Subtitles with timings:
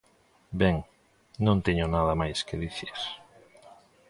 [0.61, 0.77] Ben,
[1.45, 2.95] non teño nada máis que dicir.